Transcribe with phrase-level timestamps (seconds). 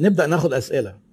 [0.00, 1.08] نبدأ ناخد أسئلة.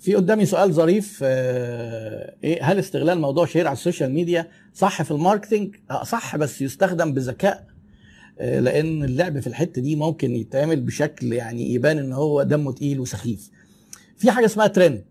[0.00, 5.10] في قدامي سؤال ظريف آه، إيه هل استغلال موضوع شهير على السوشيال ميديا صح في
[5.10, 7.66] ال marketing؟ آه، صح بس يستخدم بذكاء
[8.38, 13.00] آه، لأن اللعب في الحتة دي ممكن يتعمل بشكل يعني يبان إن هو دمه تقيل
[13.00, 13.50] وسخيف.
[14.16, 15.04] في حاجة اسمها ترند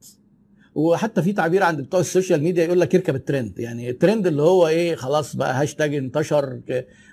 [0.76, 3.60] وحتى في تعبير عند بتوع ال social media يقول لك اركب الترند.
[3.60, 6.62] يعني الترند اللي هو إيه خلاص بقى هاشتاج انتشر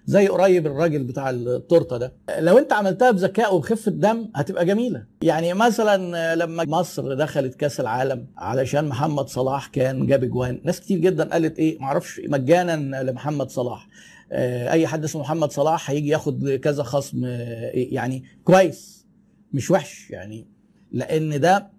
[0.07, 2.13] زي قريب الراجل بتاع التورتة ده.
[2.39, 5.05] لو أنت عملتها بذكاء وبخفة دم هتبقى جميلة.
[5.23, 10.99] يعني مثلا لما مصر دخلت كأس العالم علشان محمد صلاح كان جاب اجوان ناس كتير
[10.99, 13.89] جدا قالت إيه معرفش مجانا لمحمد صلاح.
[14.33, 19.07] آه، أي حد اسمه محمد صلاح هيجي ياخد كذا خصم آه، يعني كويس
[19.53, 20.47] مش وحش يعني.
[20.93, 21.71] لأن ده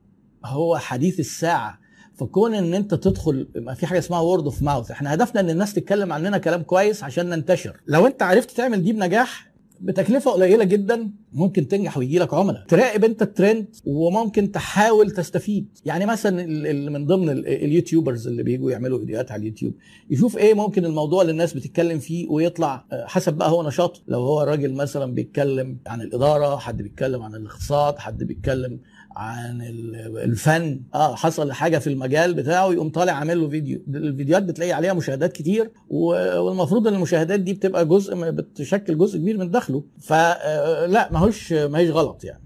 [0.45, 1.81] هو حديث الساعة.
[2.15, 5.73] فكون إن أنت تدخل ما في حاجة اسمها word of mouth إحنا هدفنا إن الناس
[5.73, 7.77] تتكلم عننا كلام كويس عشان ننتشر.
[7.87, 12.65] لو أنت عرفت تعمل دي بنجاح بتكلفة قليلة جدا ممكن تنجح ويجي لك عملاء.
[12.67, 15.67] تراقب أنت الترند وممكن تحاول تستفيد.
[15.85, 19.73] يعني مثلا ال- ال- من ضمن ال- اليوتيوبرز اللي بيجوا يعملوا فيديوهات على اليوتيوب
[20.09, 24.19] يشوف إيه ممكن الموضوع اللي الناس بتتكلم فيه ويطلع آه، حسب بقى هو نشاطه لو
[24.19, 28.79] هو الراجل مثلا بيتكلم عن الإدارة حد بيتكلم عن الاقتصاد حد بيتكلم
[29.15, 30.81] عن ال- الفن.
[30.93, 33.81] آه حصل حاجة في المجال بتاعه يقوم طالع عامل له فيديو.
[33.87, 39.51] الفيديوهات بتلاقي عليها مشاهدات كتير والمفروض إن المشاهدات دي بتبقى جزء بتشكل جزء كبير من
[39.51, 39.83] دخله.
[39.99, 42.43] فلا ماهوش ماهيش غلط يعني.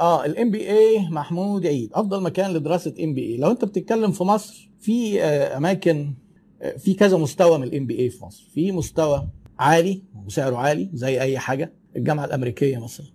[0.00, 5.22] آه ال MBA محمود عيد أفضل مكان لدراسة MBA لو أنت بتتكلم في مصر في
[5.22, 6.14] آه، أماكن
[6.62, 8.44] آه، في كذا مستوى من ال MBA في مصر.
[8.54, 11.72] في مستوى عالي وسعره عالي زي أي حاجة.
[11.96, 13.06] الجامعة الأمريكية مثلا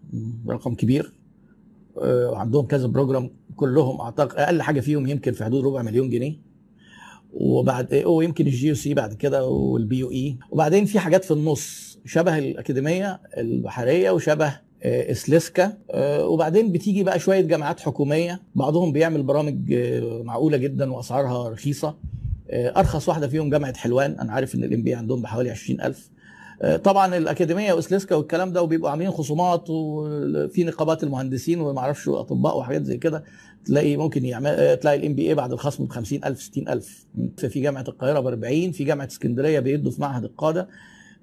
[0.49, 1.13] رقم كبير.
[2.01, 6.35] آه، وعندهم كذا program كلهم أعتقد أقل حاجة فيهم يمكن في حدود ربع مليون جنيه.
[7.33, 10.37] وبعد ويمكن ال GUC بعد كده وال BUE.
[10.51, 17.19] وبعدين في حاجات في النص شبه الأكاديمية البحرية وشبه آه، اسلسكا آه، وبعدين بتيجي بقى
[17.19, 18.41] شوية جامعات حكومية.
[18.55, 21.95] بعضهم بيعمل برامج آه، معقولة جدا وأسعارها رخيصة.
[22.49, 24.19] آه، أرخص واحدة فيهم جامعة حلوان.
[24.19, 26.13] أنا عارف إن ال MB عندهم بحوالي 20000 آه،
[26.83, 32.83] طبعا الأكاديمية واسلسكا والكلام ده وبيبقوا عاملين خصومات وفي نقابات المهندسين وما أعرفش أطباء وحاجات
[32.83, 33.23] زي كده
[33.65, 37.05] تلاقي ممكن يعمل آه، تلاقي ال MBA بعد الخصم ب 50000 60000
[37.37, 40.67] في جامعة القاهرة ب 40 في جامعة اسكندرية بيدوا في معهد القادة.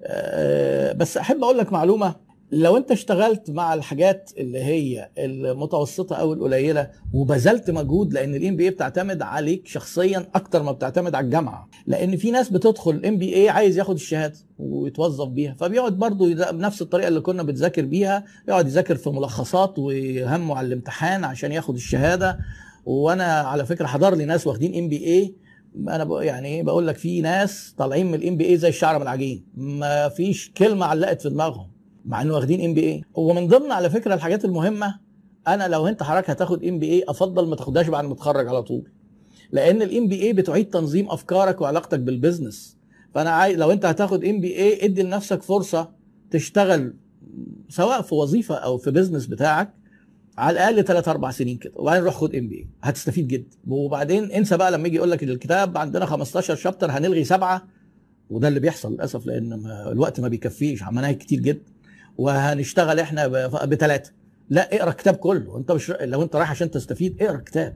[0.03, 2.15] آه، بس أحب أقول لك معلومة
[2.51, 8.69] لو انت اشتغلت مع الحاجات اللي هي المتوسطة أو القليلة وبذلت مجهود لأن ال MBA
[8.69, 11.69] بتعتمد عليك شخصيا أكتر ما بتعتمد على الجامعة.
[11.87, 17.07] لأن في ناس بتدخل ال MBA عايز ياخد الشهادة ويتوظف بيها فبيقعد برضه بنفس الطريقة
[17.07, 22.39] اللي كنا بنذاكر بيها يقعد يذاكر في ملخصات ويهمه على الامتحان عشان ياخد الشهادة.
[22.85, 25.35] وأنا على فكرة حضر لي ناس واخدين MBA
[25.87, 29.45] أنا يعني إيه بقول لك في ناس طالعين من ال MBA زي الشعر من العجين.
[29.55, 31.70] ما فيش كلمة علقت في دماغهم.
[32.05, 34.99] مع إنه واخدين MBA ومن ضمن على فكرة الحاجات المهمة
[35.47, 38.91] أنا لو أنت حضرتك هتاخد MBA أفضل ما تاخدهاش بعد ما تتخرج على طول.
[39.51, 42.77] لأن ال MBA بتعيد تنظيم أفكارك وعلاقتك بال business
[43.13, 45.89] فأنا عايز لو أنت هتاخد MBA ادي لنفسك فرصة
[46.31, 46.93] تشتغل
[47.69, 49.73] سواء في وظيفة أو في business بتاعك
[50.37, 51.73] على الأقل 3 4 سنين كده.
[51.75, 53.57] وبعدين روح خد MBA هتستفيد جدا.
[53.67, 57.67] وبعدين انسى بقى لما يجي يقول لك الكتاب عندنا 15 chapter هنلغي سبعة.
[58.29, 59.53] وده اللي بيحصل للأسف لأن
[59.91, 60.83] الوقت ما بيكفيش.
[60.83, 61.61] مناهج كتير جدا.
[62.17, 63.27] وهنشتغل إحنا
[63.65, 64.11] بثلاثه
[64.49, 65.57] لا اقرأ الكتاب كله.
[65.57, 67.75] انت مش لو انت رايح عشان تستفيد اقرأ الكتاب.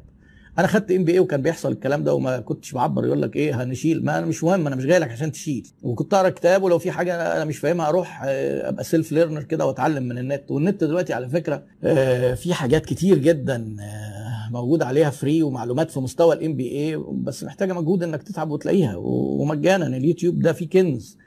[0.59, 4.06] أنا خدت MBA وكان بيحصل الكلام ده وما كنتش بعبر يقول لك إيه هنشيل.
[4.06, 5.68] ما أنا مش مهم أنا مش جاي لك عشان تشيل.
[5.84, 9.66] وكنت أقرأ كتاب ولو في حاجة أنا مش فاهمها أروح آه، أبقى self learner كده
[9.66, 10.52] وأتعلم من النت.
[10.52, 16.00] والنت دلوقتي على فكرة آه، في حاجات كتير جدا آه، موجود عليها free ومعلومات في
[16.00, 18.96] مستوى ال MBA بس محتاجة مجهود إنك تتعب وتلاقيها.
[18.97, 21.17] ومجانا اليوتيوب ده فيه كنز.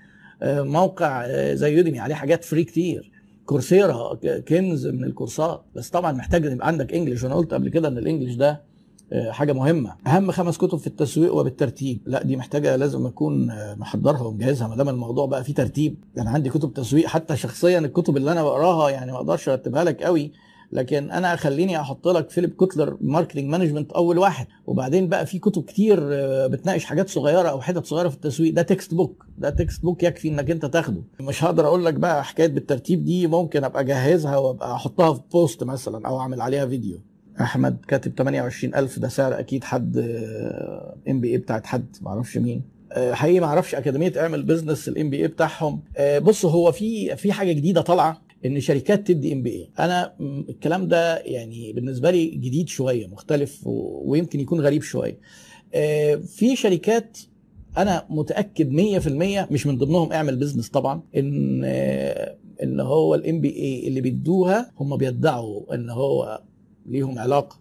[0.42, 3.10] موقع آه، زي يوديمي عليه حاجات free كتير.
[3.46, 4.14] كورسيرا
[4.48, 5.62] كنز من الكورسات.
[5.74, 8.62] بس طبعا محتاج يبقى عندك English وأنا قلت قبل كده إن ال English ده
[9.12, 9.94] آه، حاجة مهمة.
[10.06, 12.00] أهم خمس كتب في التسويق وبالترتيب.
[12.06, 14.68] لا دي محتاجة لازم أكون آه، محضرها ومجهزها.
[14.68, 17.06] ما دام الموضوع بقى فيه ترتيب أنا عندي كتب تسويق.
[17.06, 20.32] حتى شخصيا الكتب اللي أنا بقراها يعني ما أقدرش أرتبها لك قوي.
[20.72, 24.46] لكن أنا خليني أحط لك فيليب كوتلر Marketing Management أول واحد.
[24.66, 28.54] وبعدين بقى في كتب كتير آه، بتناقش حاجات صغيرة أو حتت صغيرة في التسويق.
[28.54, 31.02] ده textbook ده textbook يكفي إنك أنت تاخده.
[31.20, 35.64] مش هقدر أقول لك بقى حكاية بالترتيب دي ممكن أبقى أجهزها وأبقى أحطها في post
[35.64, 37.00] مثلا أو أعمل عليها فيديو
[37.40, 39.96] أحمد كاتب 28000 ده سعر أكيد حد
[41.08, 42.62] MBA بتاعت حد معرفش مين.
[42.92, 45.82] آه، حقيقي ما أعرفش أكاديمية اعمل بزنس ال MBA بتاعهم.
[45.96, 48.22] آه، بص هو في في حاجة جديدة طالعة.
[48.46, 50.14] إن شركات تدي إم بي اي أنا
[50.48, 55.18] الكلام ده يعني بالنسبة لي جديد شوية مختلف ويمكن يكون غريب شوية.
[55.74, 57.18] آه، في شركات
[57.78, 63.88] أنا متأكد 100% مش من ضمنهم اعمل بزنس طبعا إن آه، إن هو ال MBA
[63.88, 66.42] اللي بيدوها هم بيدعوا إن هو
[66.86, 67.60] ليهم علاقة.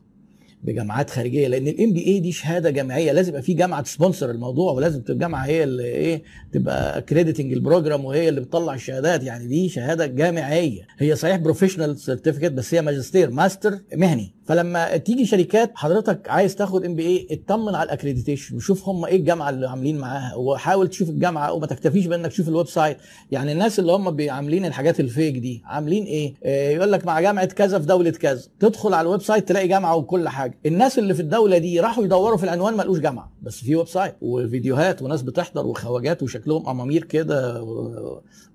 [0.63, 3.11] بجامعات خارجية لأن ال MBA دي شهادة جامعية.
[3.11, 7.53] لازم يبقى في جامعة ت sponsor الموضوع ولازم تبقى الجامعة هي اللي إيه تبقى accrediting
[7.53, 9.23] ال program وهي اللي بتطلع الشهادات.
[9.23, 10.87] يعني دي شهادة جامعية.
[10.97, 14.36] هي صحيح professional certificate بس هي ماجستير ماستر مهني.
[14.47, 19.49] فلما تيجي شركات حضرتك عايز تاخد MBA اطمن على ال accreditation وشوف هم إيه الجامعة
[19.49, 22.97] اللي عاملين معاها وحاول تشوف الجامعة وما تكتفيش بانك تشوف ال website.
[23.31, 27.19] يعني الناس اللي هم عاملين الحاجات ال fake دي عاملين إيه؟ آه يقول لك مع
[27.21, 28.41] جامعة كذا في دولة كذا.
[28.59, 30.59] تدخل على ال website تلاقي جامعة وكل حاجة.
[30.65, 34.15] الناس اللي في الدولة دي راحوا يدوروا في العنوان ما لقوش جامعة بس في website
[34.21, 37.63] وفيديوهات وناس بتحضر وخواجات وشكلهم أمامير كده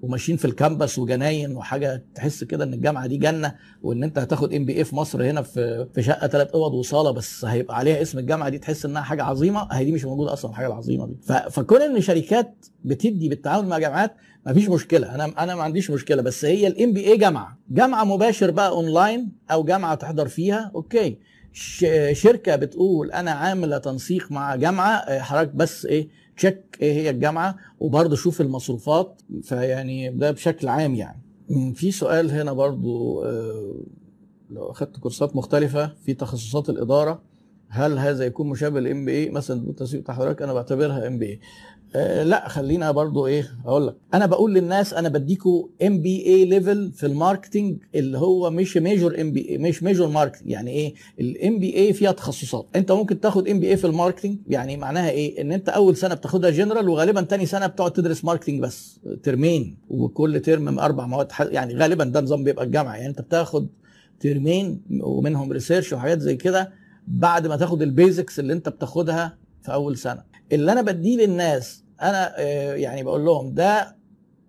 [0.02, 4.54] وماشيين في ال campus وجناين وحاجة تحس كده إن الجامعة دي جنة وإن أنت هتاخد
[4.54, 8.48] MBA في مصر هنا في في شقة ثلاث أوض وصالة بس هيبقى عليها اسم الجامعة
[8.48, 9.68] دي تحس إنها حاجة عظيمة.
[9.72, 11.16] هي دي مش موجودة أصلا الحاجة العظيمة دي.
[11.50, 14.14] فكون إن شركات بتدي بالتعاون مع جامعات
[14.46, 15.14] ما فيش مشكلة.
[15.14, 16.22] أنا أنا ما عنديش مشكلة.
[16.22, 17.58] بس هي ال MBA جامعة.
[17.70, 21.18] جامعة مباشر بقى اونلاين أو جامعة تحضر فيها okay.
[22.12, 28.16] شركة بتقول أنا عاملة تنسيق مع جامعة حضرتك بس إيه check إيه هي الجامعة وبرضه
[28.16, 29.22] شوف المصروفات.
[29.42, 31.22] فيعني ده بشكل عام يعني.
[31.74, 33.24] في سؤال هنا برضو
[34.52, 37.22] لو أخدت كورسات مختلفة في تخصصات الإدارة
[37.68, 42.90] هل هذا يكون مشابه لل MBA مثلا التسويق بتاع حضرتك أنا بعتبرها MBA لا خلينا
[42.90, 43.96] برضو إيه أقول لك.
[44.14, 49.58] أنا بقول للناس أنا بديكوا MBA level في ال marketing اللي هو مش major MB
[49.58, 52.66] مش major marketing يعني إيه؟ ال MBA فيها تخصصات.
[52.76, 56.50] أنت ممكن تاخد MBA في ال marketing يعني معناها إيه؟ إن أنت أول سنة بتاخدها
[56.50, 59.76] جنرال وغالبا تاني سنة بتقعد تدرس marketing بس ترمين.
[59.90, 62.94] وكل ترم أربع مواد يعني غالبا ده نظام بيبقى الجامعة.
[62.94, 63.68] يعني أنت بتاخد
[64.22, 66.72] ترمين ومنهم research وحاجات زي كده
[67.06, 70.22] بعد ما تاخد ال basics اللي انت بتاخدها في أول سنة.
[70.52, 72.40] اللي أنا بديه للناس أنا
[72.74, 73.96] يعني بقول لهم ده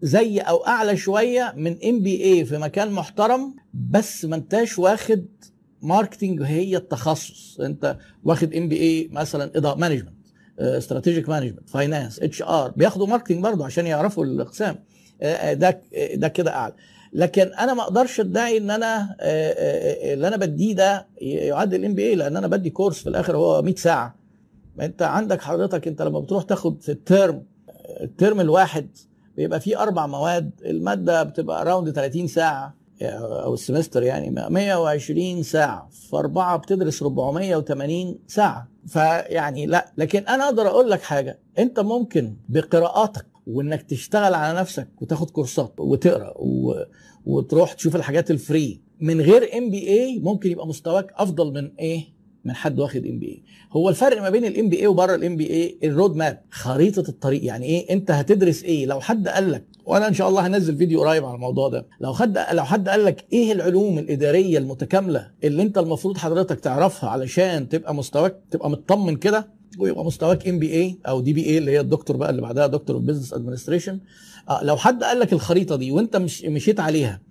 [0.01, 5.25] زي أو أعلى شوية من MBA في مكان محترم بس ما انتاش واخد
[5.81, 7.59] marketing هي التخصص.
[7.59, 10.13] انت واخد MBA مثلا اداره management
[10.59, 14.75] strategic management finance HR بياخدوا marketing برضه عشان يعرفوا الأقسام.
[15.53, 15.81] ده
[16.13, 16.73] ده كده أعلى.
[17.13, 19.15] لكن أنا ما أقدرش أدعي إن أنا
[20.13, 24.15] اللي أنا بديه ده يعادل MBA لأن أنا بدي كورس في الآخر هو 100 ساعة.
[24.81, 27.43] أنت عندك حضرتك أنت لما بتروح تاخد في الترم
[28.01, 28.87] الترم الواحد
[29.37, 35.89] بيبقى فيه أربع مواد المادة بتبقى around 30 ساعة أو ال semester يعني 120 ساعة
[35.91, 38.67] في أربعة بتدرس 480 ساعة.
[38.87, 44.87] فيعني لا لكن أنا أقدر أقول لك حاجة أنت ممكن بقراءاتك وإنك تشتغل على نفسك
[45.01, 46.73] وتاخد كورسات وتقرأ و...
[47.25, 52.13] وتروح تشوف الحاجات ال free من غير MBA ممكن يبقى مستواك أفضل من إيه؟
[52.45, 56.15] من حد واخد MBA هو الفرق ما بين ال MBA وبره ال MBA ال road
[56.15, 57.43] map خريطة الطريق.
[57.45, 61.01] يعني إيه؟ أنت هتدرس إيه؟ لو حد قال لك وأنا إن شاء الله هنزل فيديو
[61.03, 61.87] قريب على الموضوع ده.
[62.01, 67.09] لو حد لو حد قال لك إيه العلوم الإدارية المتكاملة اللي أنت المفروض حضرتك تعرفها
[67.09, 69.47] علشان تبقى مستواك تبقى مطمن كده؟
[69.79, 72.67] ويبقى مستواك ام بي اي أو دي بي اي اللي هي الدكتور بقى اللي بعدها
[72.67, 73.99] doctor of business administration
[74.61, 77.21] لو حد قال لك الخريطة دي وانت مش مشيت عليها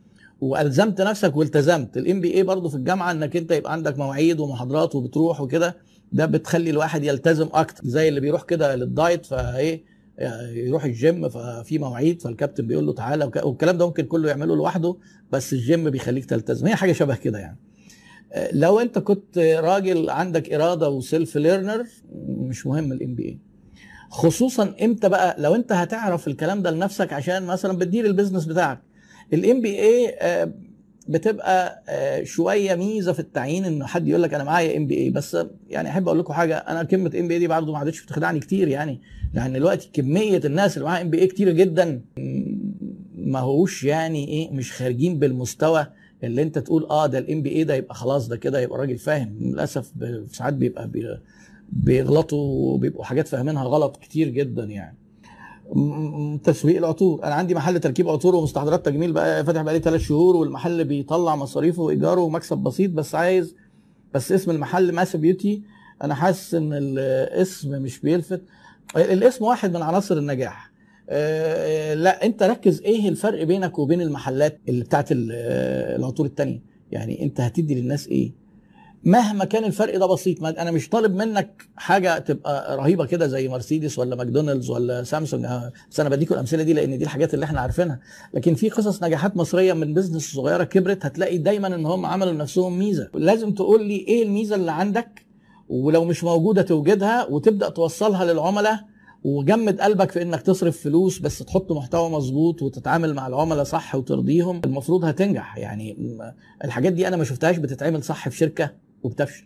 [0.41, 5.41] وألزمت نفسك والتزمت ال MBA برضه في الجامعة إنك أنت يبقى عندك مواعيد ومحاضرات وبتروح
[5.41, 5.77] وكده
[6.13, 7.83] ده بتخلي الواحد يلتزم أكتر.
[7.85, 9.85] زي اللي بيروح كده لل diet فإيه
[10.53, 14.97] يروح الجيم ففي مواعيد فالكابتن بيقول له تعالى والكلام ده ممكن كله يعمله لوحده
[15.33, 16.67] بس الجيم بيخليك تلتزم.
[16.67, 17.59] هي حاجة شبه كده يعني.
[18.53, 21.87] لو انت كنت راجل عندك إرادة و self learner
[22.29, 23.39] مش مهم ال MBA
[24.11, 28.81] خصوصا إمتى بقى؟ لو انت هتعرف الكلام ده لنفسك عشان مثلا بتدير ال business بتاعك.
[29.33, 30.15] ال MBA
[31.09, 31.83] بتبقى
[32.25, 35.37] شوية ميزة في التعيين إن حد يقول لك أنا معايا MBA بس
[35.69, 39.01] يعني أحب أقول لكم حاجة أنا كلمة MBA دي برضه ما عادتش بتخدعني كتير يعني.
[39.35, 42.01] لأن دلوقتي كمية الناس اللي معاها MBA كتير جدا
[43.17, 45.87] ما هوش يعني إيه مش خارجين بالمستوى
[46.25, 49.37] اللي انت تقول آه ده ال MBA ده يبقى خلاص ده كده يبقى راجل فاهم.
[49.41, 49.93] للأسف
[50.31, 50.91] ساعات بيبقى
[51.73, 52.39] بيغلطوا
[52.75, 54.99] وبيبقوا حاجات فاهمينها غلط كتير جدا يعني.
[56.45, 57.25] تسويق العطور.
[57.25, 61.83] أنا عندي محل تركيب عطور ومستحضرات تجميل بقى فاتح بقالي ثلاث شهور والمحل بيطلع مصاريفه
[61.83, 63.55] وإيجاره ومكسب بسيط بس عايز
[64.15, 65.63] بس اسم المحل ماسا بيوتي
[66.03, 68.41] أنا حاسس إن الاسم مش بيلفت.
[68.97, 70.72] الاسم واحد من عناصر النجاح.
[71.95, 77.75] لا انت ركز إيه الفرق بينك وبين المحلات اللي بتاعت العطور التانية؟ يعني انت هتدي
[77.75, 78.43] للناس إيه؟
[79.05, 83.99] مهما كان الفرق ده بسيط أنا مش طالب منك حاجة تبقى رهيبة كده زي مرسيدس
[83.99, 85.47] ولا ماكدونالدز ولا سامسونج.
[85.91, 88.01] بس أنا بديكم الأمثلة دي لأن دي الحاجات اللي إحنا عارفينها.
[88.35, 92.79] لكن في قصص نجاحات مصرية من business صغيرة كبرت هتلاقي دايما إن هم عملوا لنفسهم
[92.79, 93.09] ميزة.
[93.15, 95.27] لازم تقول لي إيه الميزة اللي عندك؟
[95.69, 98.81] ولو مش موجودة توجدها وتبدأ توصلها للعملاء
[99.25, 104.61] وجمد قلبك في إنك تصرف فلوس بس تحط محتوى مظبوط وتتعامل مع العملاء صح وترضيهم
[104.65, 105.59] المفروض هتنجح.
[105.59, 105.97] يعني
[106.65, 108.71] الحاجات دي أنا ما شفتهاش بتتعمل صح في شركة
[109.03, 109.45] وبتفشل.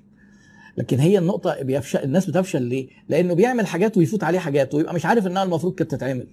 [0.76, 5.06] لكن هي النقطة بيفشل الناس بتفشل ليه؟ لأنه بيعمل حاجات ويفوت عليه حاجات ويبقى مش
[5.06, 6.26] عارف إنها المفروض كانت تتعمل.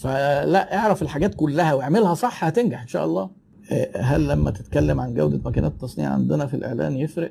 [0.00, 3.30] فلا اعرف الحاجات كلها واعملها صح هتنجح إن شاء الله.
[3.72, 7.30] آه، هل لما تتكلم عن جودة ماكينات التصنيع عندنا في الإعلان يفرق؟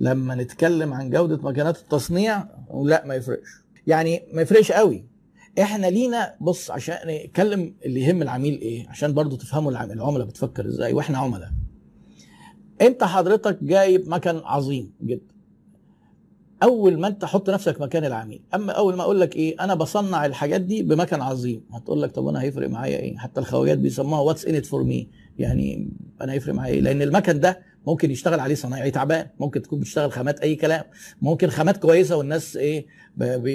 [0.00, 2.44] لما نتكلم عن جودة ماكينات التصنيع
[2.84, 3.48] لا ما يفرقش.
[3.88, 5.06] يعني ما يفرقش قوي.
[5.60, 10.92] إحنا لينا بص عشان نتكلم اللي يهم العميل إيه عشان برضو تفهموا العملاء بتفكر إزاي
[10.92, 11.50] وإحنا عملاء.
[12.80, 15.34] انت حضرتك جايب مكن عظيم جدا.
[16.62, 18.42] أول ما أنت حط نفسك مكان العميل.
[18.54, 21.62] أما أول ما أقول لك إيه أنا بصنع الحاجات دي بمكن عظيم.
[21.72, 25.08] هتقول لك طب أنا هيفرق معايا إيه؟ حتى الخواجات بيسموها what's in it for me
[25.38, 29.80] يعني أنا هيفرق معايا إيه؟ لأن المكن ده ممكن يشتغل عليه صنايعي تعبان ممكن تكون
[29.80, 30.84] بتشتغل خامات أي كلام
[31.22, 32.86] ممكن خامات كويسة والناس إيه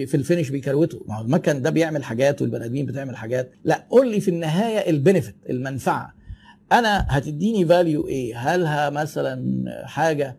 [0.06, 1.00] في ال finish بيكروتوا.
[1.08, 3.52] ما هو المكن ده بيعمل حاجات والبني آدمين بتعمل حاجات.
[3.64, 6.14] لا قول لي في النهاية ال benefit المنفعة.
[6.72, 10.38] أنا هتديني value إيه؟ هل هي مثلا حاجة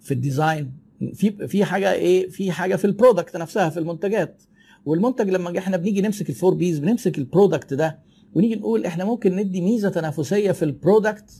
[0.00, 0.81] في ال design
[1.14, 4.42] في في حاجة إيه في حاجة في ال product نفسها في المنتجات.
[4.84, 7.98] والمنتج لما إحنا بنيجي نمسك ال four Ps بنمسك ال product ده
[8.34, 11.30] ونيجي نقول إحنا ممكن ندي ميزة تنافسية في ال product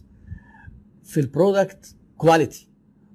[1.04, 2.68] في ال product quality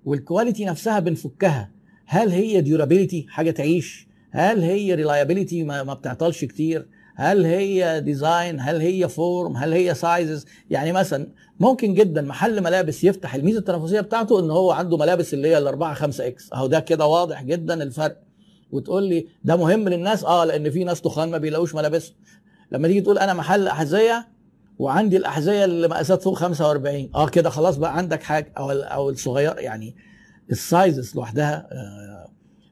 [0.06, 1.72] وال quality نفسها بنفكها.
[2.06, 4.08] هل هي durability حاجة تعيش.
[4.32, 6.88] هل هي reliability ما, ما بتعطلش كتير.
[7.20, 11.28] هل هي design هل هي form هل هي sizes يعني مثلا
[11.60, 15.94] ممكن جدا محل ملابس يفتح الميزة التنافسية بتاعته إن هو عنده ملابس اللي هي الاربعه
[15.94, 16.54] 5 X.
[16.54, 18.18] أهو ده كده واضح جدا الفرق.
[18.72, 22.16] وتقول لي ده مهم للناس؟ آه لأن في ناس تخان ما بيلاقوش ملابسهم
[22.72, 24.28] لما تيجي تقول أنا محل أحذية
[24.80, 28.54] وعندي الأحذية اللي مقاسات فوق 45 آه كده خلاص بقى عندك حاجة.
[28.58, 29.96] أو أو الصغير يعني
[30.52, 32.28] ال sizes لوحدها آه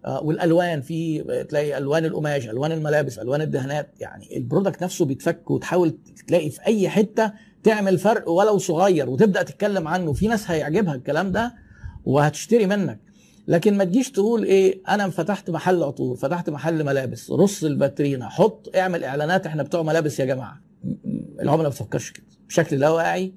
[0.07, 5.97] والألوان في تلاقي ألوان القماش ألوان الملابس ألوان الدهانات يعني ال product نفسه بيتفك وتحاول
[6.27, 7.31] تلاقي في أي حتة
[7.63, 10.13] تعمل فرق ولو صغير وتبدأ تتكلم عنه.
[10.13, 11.53] في ناس هيعجبها الكلام ده
[12.05, 12.99] وهتشتري منك.
[13.47, 18.75] لكن ما تجيش تقول إيه أنا فتحت محل عطور فتحت محل ملابس رص الباترينا حط
[18.75, 20.61] اعمل إعلانات إحنا بتوع ملابس يا جماعة.
[21.41, 22.25] العملاء ما بتفكرش كده.
[22.47, 23.33] بشكل لا واعي.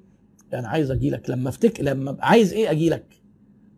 [0.53, 3.05] أنا عايز أجي لك لما أفتك لما عايز إيه؟ أجي لك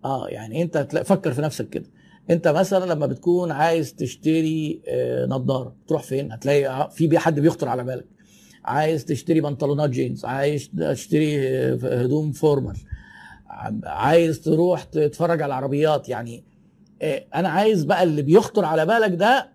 [0.06, 1.86] آه يعني أنت فكر في نفسك كده.
[2.30, 7.84] انت مثلا لما بتكون عايز تشتري آه نظارة تروح فين؟ هتلاقي في حد بيخطر على
[7.84, 8.06] بالك.
[8.66, 11.38] عايز تشتري بنطلونات جينز عايز تشتري
[11.76, 12.78] هدوم formal
[13.84, 16.10] عايز تروح تتفرج على العربيات.
[16.10, 16.44] يعني
[17.36, 19.52] أنا عايز بقى اللي بيخطر على بالك ده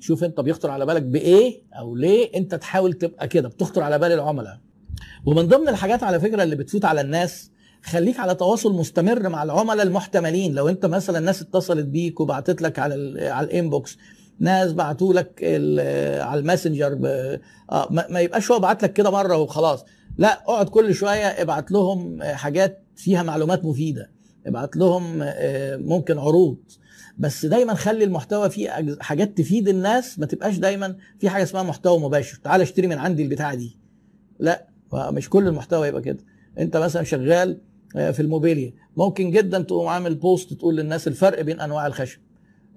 [0.00, 3.48] شوف انت بيخطر على بالك بإيه أو ليه انت تحاول تبقى كده.
[3.48, 4.60] بتخطر على بال العملاء.
[5.26, 7.50] ومن ضمن الحاجات على فكرة اللي بتفوت على الناس
[7.82, 10.54] خليك على تواصل مستمر مع العملاء المحتملين.
[10.54, 13.98] لو انت مثلا الناس اتصلت بيك وبعتت لك على على ال inbox
[14.38, 15.40] ناس بعتوا لك
[16.20, 16.98] على ال Messenger
[17.70, 19.84] آه ما يبقاش هو بعت لك كده مرة وخلاص.
[20.18, 24.10] لا اقعد كل شوية ابعت لهم حاجات فيها معلومات مفيدة.
[24.46, 25.02] ابعت لهم
[25.88, 26.56] ممكن عروض.
[27.18, 30.18] بس دايما خلي المحتوى فيه حاجات تفيد الناس.
[30.18, 32.40] ما تبقاش دايما في حاجة اسمها محتوى مباشر.
[32.44, 33.78] تعال اشتري من عندي البتاعة دي.
[34.38, 36.24] لا مش كل المحتوى يبقى كده.
[36.58, 37.60] انت مثلا شغال
[37.92, 38.72] في الموبيليا.
[38.96, 42.18] ممكن جدا تقوم عامل post تقول للناس الفرق بين أنواع الخشب.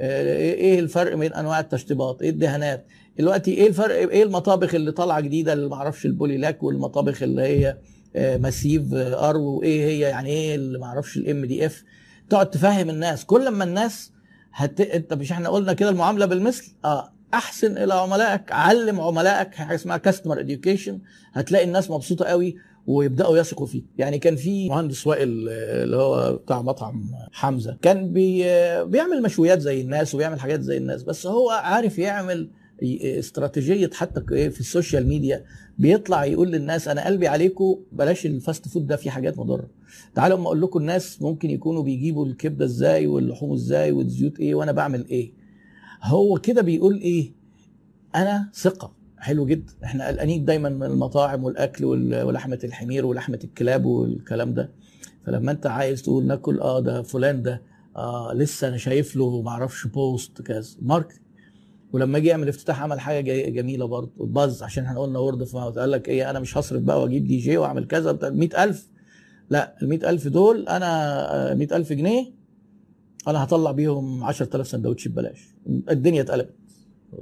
[0.02, 2.86] إيه الفرق بين أنواع التشطيبات؟ إيه الدهانات؟
[3.18, 7.24] دلوقتي إيه الفرق إيه المطابخ اللي طالعة جديدة اللي ما أعرفش ال poly lac والمطابخ
[7.24, 7.78] اللي هي
[8.16, 11.84] massif أرو وإيه هي؟ يعني إيه اللي ما أعرفش ال MDF؟
[12.30, 13.26] تقعد تفهم الناس.
[13.26, 14.12] كل ما الناس
[14.54, 14.82] هت...
[14.82, 17.14] أنت مش إحنا قلنا كده المعاملة بالمثل؟ آه.
[17.34, 21.00] أحسن إلى عملائك علم عملائك حاجة اسمها customer education
[21.34, 22.56] هتلاقي الناس مبسوطة قوي.
[22.88, 23.84] ويبدأوا يثقوا فيه.
[23.98, 28.44] يعني كان في مهندس وائل اللي هو بتاع مطعم حمزة كان بي
[28.86, 32.50] بيعمل مشويات زي الناس وبيعمل حاجات زي الناس بس هو عارف يعمل
[32.84, 35.46] استراتيجية حتى في ال social media
[35.78, 39.70] بيطلع يقول للناس أنا قلبي عليكم بلاش ال fast food ده فيه حاجات مضرة.
[40.16, 44.72] تعالوا أما أقول لكم الناس ممكن يكونوا بيجيبوا الكبدة إزاي واللحوم إزاي والزيوت إيه وأنا
[44.72, 45.32] بعمل إيه.
[46.04, 47.32] هو كده بيقول إيه؟
[48.16, 48.94] أنا ثقة.
[49.24, 49.74] حلو جدا.
[49.84, 54.72] إحنا قلقانين دايما من المطاعم والأكل ولحمة الحمير ولحمة الكلاب والكلام ده.
[55.26, 57.62] فلما انت عايز تقول ناكل آه ده فلان ده
[57.98, 61.22] آه لسه أنا شايف له ما أعرفش post كذا market
[61.94, 65.78] ولما جه يعمل افتتاح عمل حاجة جميلة برضه وبتاع عشان إحنا قلنا word of mouth
[65.78, 68.88] قال لك إيه أنا مش هصرف بقى وأجيب دي جي وأعمل كذا بتاع 100000
[69.50, 72.26] لا ال 100000 دول أنا 100000 جنيه
[73.28, 75.56] أنا هطلع بيهم 10000 سندوتش ببلاش.
[75.68, 76.56] الدنيا اتقلبت.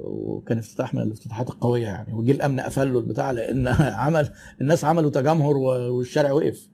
[0.04, 2.14] وكان افتتاح من الافتتاحات القوية يعني.
[2.14, 3.68] وجه الأمن قفل له البتاع لأن
[4.02, 4.28] عمل
[4.60, 6.68] الناس عملوا تجمهر والشارع وقف.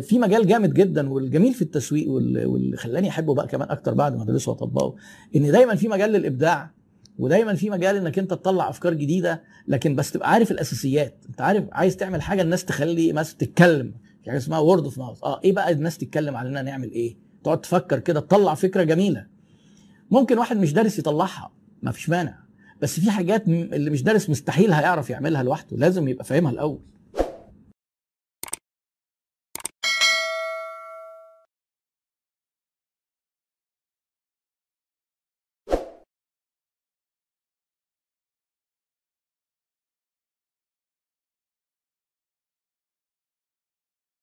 [0.00, 4.22] في مجال جامد جدا والجميل في التسويق واللي خلاني أحبه بقى كمان أكتر بعد ما
[4.22, 4.94] ادرسه واطبقه
[5.36, 6.70] إن دايما في مجال للإبداع
[7.18, 11.24] ودايما في مجال إنك أنت تطلع أفكار جديدة لكن بس تبقى عارف الأساسيات.
[11.28, 13.94] أنت عارف عايز تعمل حاجة الناس تخلي مثلا تتكلم.
[14.22, 17.60] في حاجة اسمها word of mouth آه إيه بقى الناس تتكلم علينا نعمل إيه؟ تقعد
[17.60, 19.26] تفكر كده تطلع فكرة جميلة.
[20.10, 21.52] ممكن واحد مش دارس يطلعها.
[21.82, 22.38] ما فيش مانع.
[22.82, 26.80] بس في حاجات اللي مش دارس مستحيل هيعرف يعملها لوحده لازم يبقى فاهمها الأول.